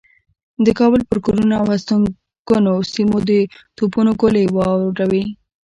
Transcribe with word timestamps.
د 0.65 0.67
کابل 0.79 1.01
پر 1.09 1.17
کورونو 1.25 1.53
او 1.61 1.65
هستوګنو 1.73 2.73
سیمو 2.91 3.17
د 3.29 3.31
توپونو 3.77 4.11
ګولۍ 4.21 4.45
و 4.49 4.57
اوروي. 4.71 5.23